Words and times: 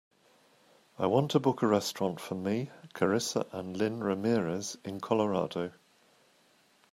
I 0.97 1.05
want 1.05 1.29
to 1.29 1.39
book 1.39 1.61
a 1.61 1.67
restaurant 1.67 2.19
for 2.19 2.33
me, 2.33 2.71
carissa 2.95 3.45
and 3.53 3.77
lynn 3.77 4.03
ramirez 4.03 4.75
in 4.83 4.99
Colorado. 4.99 5.73